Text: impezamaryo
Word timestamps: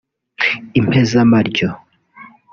impezamaryo 0.79 1.67